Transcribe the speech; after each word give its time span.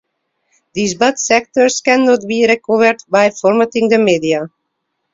These 0.73 0.95
bad 0.95 1.19
sectors 1.19 1.79
cannot 1.81 2.21
be 2.27 2.47
recovered 2.49 3.03
by 3.07 3.29
formatting 3.29 3.87
the 3.87 3.99
media. 3.99 4.49